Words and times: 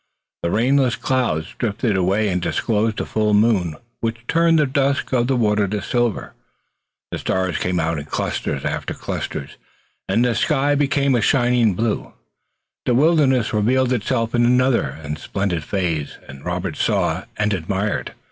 The 0.41 0.49
rainless 0.49 0.95
clouds 0.95 1.53
drifted 1.59 1.95
away 1.95 2.27
and 2.29 2.41
disclosed 2.41 2.99
a 2.99 3.05
full 3.05 3.35
moon, 3.35 3.75
which 3.99 4.25
turned 4.27 4.57
the 4.57 4.65
dusk 4.65 5.13
of 5.13 5.27
the 5.27 5.35
water 5.35 5.67
to 5.67 5.79
silver. 5.79 6.33
The 7.11 7.19
stars 7.19 7.59
came 7.59 7.79
out 7.79 7.99
in 7.99 8.05
cluster 8.05 8.59
after 8.67 8.95
cluster 8.95 9.47
and 10.09 10.25
the 10.25 10.33
skies 10.33 10.79
became 10.79 11.13
a 11.13 11.21
shining 11.21 11.75
blue. 11.75 12.13
The 12.87 12.95
wilderness 12.95 13.53
revealed 13.53 13.93
itself 13.93 14.33
in 14.33 14.43
another 14.43 14.81
and 14.87 15.19
splendid 15.19 15.63
phase, 15.63 16.17
and 16.27 16.43
Robert 16.43 16.77
saw 16.77 17.25
and 17.37 17.53
admired. 17.53 18.13